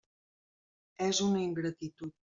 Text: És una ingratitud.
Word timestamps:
És 1.09 1.23
una 1.29 1.45
ingratitud. 1.47 2.17